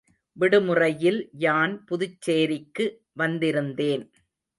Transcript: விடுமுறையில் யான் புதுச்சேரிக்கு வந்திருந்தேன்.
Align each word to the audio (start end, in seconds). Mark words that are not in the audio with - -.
விடுமுறையில் 0.37 1.19
யான் 1.37 1.75
புதுச்சேரிக்கு 1.85 2.85
வந்திருந்தேன். 3.19 4.05